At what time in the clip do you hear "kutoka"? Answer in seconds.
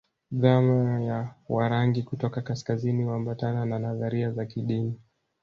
2.03-2.41